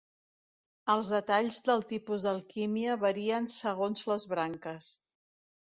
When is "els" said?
0.93-1.11